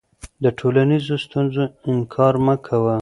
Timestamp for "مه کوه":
2.45-2.95